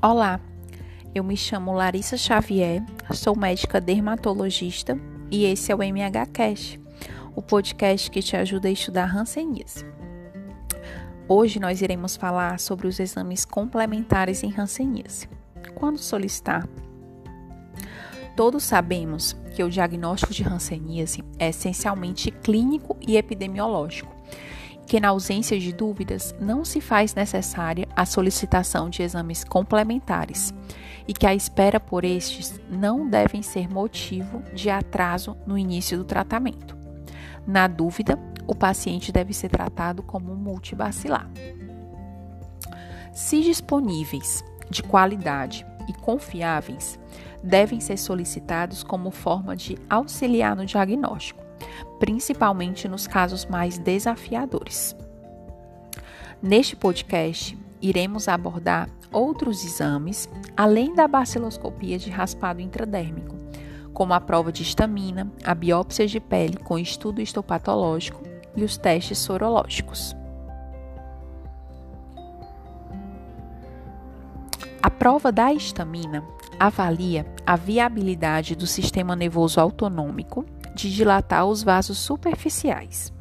Olá, 0.00 0.40
eu 1.12 1.24
me 1.24 1.36
chamo 1.36 1.72
Larissa 1.72 2.16
Xavier, 2.16 2.84
sou 3.12 3.36
médica 3.36 3.80
dermatologista 3.80 4.96
e 5.28 5.44
esse 5.44 5.72
é 5.72 5.74
o 5.74 5.82
MHCast, 5.82 6.80
o 7.34 7.42
podcast 7.42 8.08
que 8.08 8.22
te 8.22 8.36
ajuda 8.36 8.68
a 8.68 8.70
estudar 8.70 9.12
hanseníase. 9.12 9.84
Hoje 11.28 11.58
nós 11.58 11.82
iremos 11.82 12.14
falar 12.16 12.60
sobre 12.60 12.86
os 12.86 13.00
exames 13.00 13.44
complementares 13.44 14.44
em 14.44 14.54
hanseníase. 14.56 15.28
Quando 15.74 15.98
solicitar? 15.98 16.68
Todos 18.36 18.62
sabemos 18.62 19.36
que 19.56 19.64
o 19.64 19.68
diagnóstico 19.68 20.32
de 20.32 20.44
hanseníase 20.44 21.24
é 21.40 21.48
essencialmente 21.48 22.30
clínico 22.30 22.96
e 23.00 23.16
epidemiológico 23.16 24.14
que, 24.88 24.98
na 24.98 25.08
ausência 25.08 25.60
de 25.60 25.70
dúvidas, 25.70 26.34
não 26.40 26.64
se 26.64 26.80
faz 26.80 27.14
necessária 27.14 27.86
a 27.94 28.06
solicitação 28.06 28.88
de 28.88 29.02
exames 29.02 29.44
complementares 29.44 30.54
e 31.06 31.12
que 31.12 31.26
a 31.26 31.34
espera 31.34 31.78
por 31.78 32.04
estes 32.04 32.58
não 32.70 33.06
devem 33.06 33.42
ser 33.42 33.68
motivo 33.68 34.42
de 34.54 34.70
atraso 34.70 35.36
no 35.46 35.58
início 35.58 35.98
do 35.98 36.04
tratamento. 36.04 36.74
Na 37.46 37.68
dúvida, 37.68 38.18
o 38.46 38.54
paciente 38.54 39.12
deve 39.12 39.34
ser 39.34 39.50
tratado 39.50 40.02
como 40.02 40.34
multibacilar. 40.34 41.30
Se 43.12 43.42
disponíveis, 43.42 44.42
de 44.70 44.82
qualidade 44.82 45.66
e 45.86 45.92
confiáveis, 45.92 46.98
devem 47.42 47.78
ser 47.78 47.98
solicitados 47.98 48.82
como 48.82 49.10
forma 49.10 49.54
de 49.54 49.78
auxiliar 49.88 50.56
no 50.56 50.64
diagnóstico 50.64 51.47
principalmente 51.98 52.88
nos 52.88 53.06
casos 53.06 53.46
mais 53.46 53.78
desafiadores. 53.78 54.96
Neste 56.42 56.76
podcast, 56.76 57.58
iremos 57.80 58.28
abordar 58.28 58.88
outros 59.12 59.64
exames 59.64 60.28
além 60.56 60.94
da 60.94 61.08
baciloscopia 61.08 61.98
de 61.98 62.10
raspado 62.10 62.60
intradérmico, 62.60 63.36
como 63.92 64.14
a 64.14 64.20
prova 64.20 64.52
de 64.52 64.62
estamina, 64.62 65.30
a 65.44 65.54
biópsia 65.54 66.06
de 66.06 66.20
pele 66.20 66.56
com 66.56 66.78
estudo 66.78 67.20
histopatológico 67.20 68.22
e 68.54 68.62
os 68.62 68.76
testes 68.76 69.18
sorológicos. 69.18 70.14
A 74.80 74.90
prova 74.90 75.32
da 75.32 75.52
estamina 75.52 76.24
avalia 76.58 77.26
a 77.44 77.56
viabilidade 77.56 78.54
do 78.54 78.66
sistema 78.66 79.16
nervoso 79.16 79.60
autonômico 79.60 80.44
de 80.78 80.94
dilatar 80.94 81.44
os 81.44 81.62
vasos 81.62 81.98
superficiais. 81.98 83.12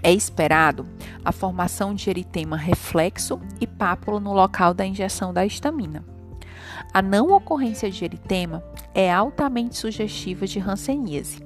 É 0.00 0.12
esperado 0.12 0.86
a 1.24 1.32
formação 1.32 1.92
de 1.92 2.08
eritema 2.08 2.56
reflexo 2.56 3.40
e 3.60 3.66
pápula 3.66 4.20
no 4.20 4.32
local 4.32 4.72
da 4.72 4.86
injeção 4.86 5.32
da 5.32 5.44
histamina. 5.44 6.04
A 6.94 7.02
não 7.02 7.32
ocorrência 7.32 7.90
de 7.90 8.04
eritema 8.04 8.62
é 8.94 9.12
altamente 9.12 9.76
sugestiva 9.76 10.46
de 10.46 10.60
hanseníase. 10.60 11.42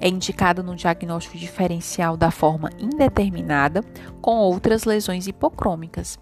É 0.00 0.08
indicado 0.08 0.62
no 0.62 0.76
diagnóstico 0.76 1.36
diferencial 1.36 2.16
da 2.16 2.30
forma 2.30 2.70
indeterminada 2.78 3.82
com 4.22 4.36
outras 4.36 4.84
lesões 4.84 5.26
hipocrômicas 5.26 6.16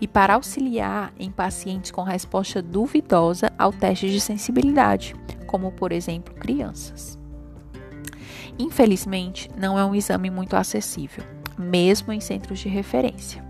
e 0.00 0.08
para 0.08 0.34
auxiliar 0.34 1.12
em 1.16 1.30
pacientes 1.30 1.92
com 1.92 2.02
resposta 2.02 2.60
duvidosa 2.60 3.52
ao 3.56 3.72
teste 3.72 4.10
de 4.10 4.20
sensibilidade, 4.20 5.14
como 5.46 5.70
por 5.70 5.92
exemplo 5.92 6.34
crianças. 6.34 7.19
Infelizmente, 8.60 9.50
não 9.56 9.78
é 9.78 9.84
um 9.86 9.94
exame 9.94 10.28
muito 10.28 10.54
acessível, 10.54 11.24
mesmo 11.58 12.12
em 12.12 12.20
centros 12.20 12.58
de 12.58 12.68
referência. 12.68 13.42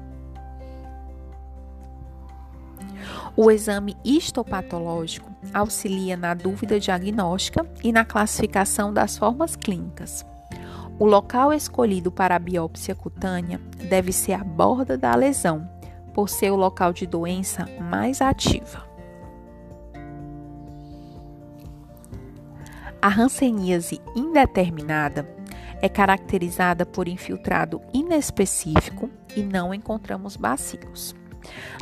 O 3.36 3.50
exame 3.50 3.96
histopatológico 4.04 5.28
auxilia 5.52 6.16
na 6.16 6.32
dúvida 6.32 6.78
diagnóstica 6.78 7.66
e 7.82 7.90
na 7.90 8.04
classificação 8.04 8.94
das 8.94 9.18
formas 9.18 9.56
clínicas. 9.56 10.24
O 10.96 11.06
local 11.06 11.52
escolhido 11.52 12.12
para 12.12 12.36
a 12.36 12.38
biópsia 12.38 12.94
cutânea 12.94 13.60
deve 13.88 14.12
ser 14.12 14.34
a 14.34 14.44
borda 14.44 14.96
da 14.96 15.12
lesão, 15.16 15.68
por 16.14 16.28
ser 16.28 16.52
o 16.52 16.56
local 16.56 16.92
de 16.92 17.04
doença 17.04 17.66
mais 17.80 18.20
ativa. 18.20 18.89
A 23.02 23.08
hanseníase 23.08 23.98
indeterminada 24.14 25.26
é 25.80 25.88
caracterizada 25.88 26.84
por 26.84 27.08
infiltrado 27.08 27.80
inespecífico 27.94 29.08
e 29.34 29.42
não 29.42 29.72
encontramos 29.72 30.36
bacilos. 30.36 31.14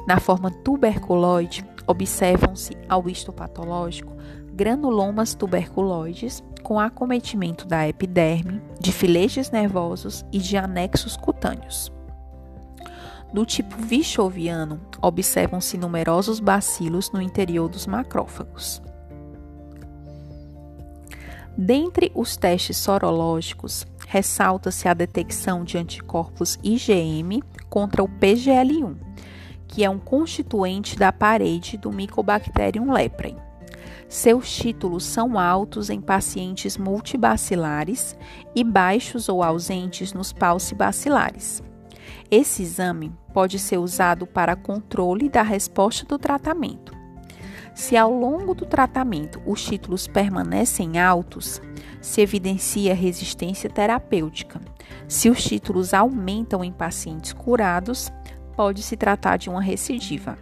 Na 0.06 0.20
forma 0.20 0.48
tuberculoide, 0.48 1.64
observam-se 1.88 2.76
ao 2.88 3.08
histopatológico 3.08 4.16
granulomas 4.52 5.34
tuberculoides 5.34 6.40
com 6.62 6.78
acometimento 6.78 7.66
da 7.66 7.88
epiderme, 7.88 8.62
de 8.78 8.92
filetes 8.92 9.50
nervosos 9.50 10.24
e 10.30 10.38
de 10.38 10.56
anexos 10.56 11.16
cutâneos. 11.16 11.92
No 13.32 13.44
tipo 13.44 13.76
vichoviano, 13.76 14.80
observam-se 15.02 15.76
numerosos 15.76 16.38
bacilos 16.38 17.10
no 17.10 17.20
interior 17.20 17.68
dos 17.68 17.88
macrófagos. 17.88 18.80
Dentre 21.60 22.12
os 22.14 22.36
testes 22.36 22.76
sorológicos, 22.76 23.84
ressalta-se 24.06 24.86
a 24.86 24.94
detecção 24.94 25.64
de 25.64 25.76
anticorpos 25.76 26.56
IgM 26.62 27.42
contra 27.68 28.00
o 28.00 28.08
PGL1, 28.08 28.94
que 29.66 29.82
é 29.82 29.90
um 29.90 29.98
constituinte 29.98 30.96
da 30.96 31.10
parede 31.10 31.76
do 31.76 31.90
Mycobacterium 31.90 32.92
leprae. 32.92 33.36
Seus 34.08 34.56
títulos 34.56 35.02
são 35.02 35.36
altos 35.36 35.90
em 35.90 36.00
pacientes 36.00 36.78
multibacilares 36.78 38.16
e 38.54 38.62
baixos 38.62 39.28
ou 39.28 39.42
ausentes 39.42 40.12
nos 40.12 40.32
paucibacilares. 40.32 41.60
Esse 42.30 42.62
exame 42.62 43.12
pode 43.34 43.58
ser 43.58 43.78
usado 43.78 44.28
para 44.28 44.54
controle 44.54 45.28
da 45.28 45.42
resposta 45.42 46.06
do 46.06 46.20
tratamento 46.20 46.97
se 47.78 47.96
ao 47.96 48.12
longo 48.12 48.56
do 48.56 48.66
tratamento 48.66 49.40
os 49.46 49.64
títulos 49.64 50.08
permanecem 50.08 50.98
altos, 50.98 51.62
se 52.00 52.20
evidencia 52.20 52.92
resistência 52.92 53.70
terapêutica. 53.70 54.60
Se 55.06 55.30
os 55.30 55.44
títulos 55.44 55.94
aumentam 55.94 56.64
em 56.64 56.72
pacientes 56.72 57.32
curados, 57.32 58.10
pode 58.56 58.82
se 58.82 58.96
tratar 58.96 59.36
de 59.36 59.48
uma 59.48 59.62
recidiva. 59.62 60.36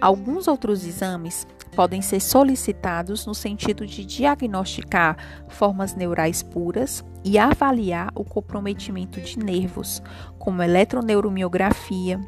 Alguns 0.00 0.46
outros 0.46 0.86
exames 0.86 1.44
podem 1.74 2.00
ser 2.00 2.20
solicitados 2.20 3.26
no 3.26 3.34
sentido 3.34 3.84
de 3.84 4.04
diagnosticar 4.04 5.16
formas 5.48 5.96
neurais 5.96 6.40
puras 6.40 7.04
e 7.24 7.36
avaliar 7.36 8.12
o 8.14 8.22
comprometimento 8.22 9.20
de 9.20 9.36
nervos, 9.40 10.00
como 10.38 10.62
eletroneuromiografia, 10.62 12.20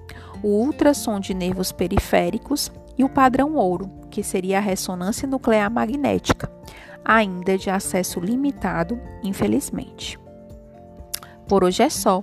o 0.42 0.48
ultrassom 0.48 1.20
de 1.20 1.32
nervos 1.32 1.70
periféricos 1.70 2.72
e 3.02 3.04
o 3.04 3.08
padrão 3.08 3.56
ouro, 3.56 3.90
que 4.08 4.22
seria 4.22 4.58
a 4.58 4.60
ressonância 4.60 5.26
nuclear 5.26 5.68
magnética, 5.68 6.48
ainda 7.04 7.58
de 7.58 7.68
acesso 7.68 8.20
limitado, 8.20 8.98
infelizmente. 9.24 10.18
Por 11.48 11.64
hoje 11.64 11.82
é 11.82 11.90
só. 11.90 12.22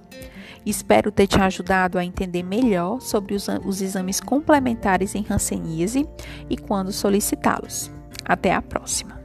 Espero 0.65 1.11
ter 1.11 1.27
te 1.27 1.39
ajudado 1.39 1.97
a 1.97 2.05
entender 2.05 2.43
melhor 2.43 3.01
sobre 3.01 3.35
os, 3.35 3.47
os 3.65 3.81
exames 3.81 4.21
complementares 4.21 5.15
em 5.15 5.25
Hanseníase 5.29 6.07
e 6.49 6.57
quando 6.57 6.93
solicitá-los. 6.93 7.91
Até 8.23 8.53
a 8.53 8.61
próxima! 8.61 9.18